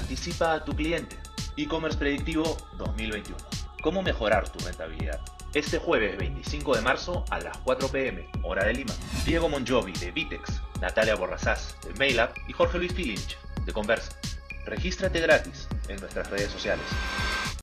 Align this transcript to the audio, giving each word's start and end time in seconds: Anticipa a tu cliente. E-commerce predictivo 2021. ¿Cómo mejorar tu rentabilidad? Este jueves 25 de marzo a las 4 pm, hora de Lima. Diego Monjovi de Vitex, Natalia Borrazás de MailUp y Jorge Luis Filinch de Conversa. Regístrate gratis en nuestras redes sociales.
Anticipa 0.00 0.54
a 0.54 0.64
tu 0.64 0.74
cliente. 0.74 1.18
E-commerce 1.58 1.98
predictivo 1.98 2.56
2021. 2.78 3.36
¿Cómo 3.82 4.02
mejorar 4.02 4.48
tu 4.48 4.58
rentabilidad? 4.64 5.20
Este 5.52 5.78
jueves 5.78 6.16
25 6.16 6.74
de 6.74 6.80
marzo 6.80 7.24
a 7.28 7.38
las 7.38 7.58
4 7.58 7.88
pm, 7.88 8.26
hora 8.42 8.64
de 8.64 8.72
Lima. 8.72 8.94
Diego 9.26 9.50
Monjovi 9.50 9.92
de 9.92 10.10
Vitex, 10.10 10.62
Natalia 10.80 11.16
Borrazás 11.16 11.76
de 11.86 11.92
MailUp 11.98 12.30
y 12.48 12.52
Jorge 12.54 12.78
Luis 12.78 12.94
Filinch 12.94 13.36
de 13.66 13.72
Conversa. 13.74 14.12
Regístrate 14.64 15.20
gratis 15.20 15.68
en 15.88 16.00
nuestras 16.00 16.30
redes 16.30 16.50
sociales. 16.50 16.86